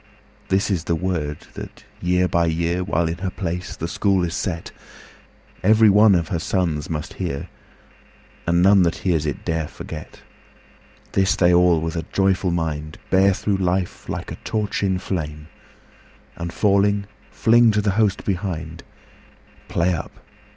[0.47, 4.33] This is the word that year by year, While in her place the School is
[4.33, 4.71] set,
[5.61, 7.49] Every one of her sons must hear,
[8.47, 10.23] And none that hears it dare forget.
[11.11, 15.49] This they all with a joyful mind Bear through life like a torch in flame,
[16.35, 18.81] And falling fling to the host behind
[19.67, 20.19] "Play up!